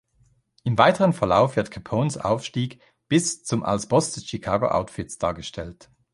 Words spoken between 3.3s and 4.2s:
zum als Boss